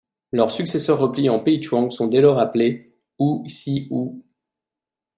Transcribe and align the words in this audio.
Leurs 0.31 0.49
successeurs 0.49 0.97
repliés 0.97 1.29
en 1.29 1.39
pays 1.39 1.61
Tchouang 1.61 1.91
sont 1.91 2.07
dès 2.07 2.21
lors 2.21 2.39
appelés 2.39 2.97
ou 3.19 3.43
Hsī 3.45 3.87
Ōu 3.91 4.23
西甌. 4.23 4.23